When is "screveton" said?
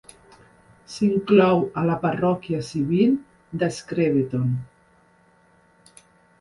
3.79-4.59